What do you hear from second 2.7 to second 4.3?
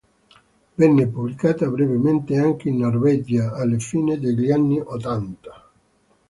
Norvegia alla fine